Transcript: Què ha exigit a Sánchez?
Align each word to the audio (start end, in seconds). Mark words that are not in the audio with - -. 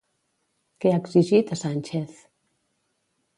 Què 0.85 0.93
ha 0.93 1.01
exigit 1.01 1.51
a 1.57 1.59
Sánchez? 1.61 2.17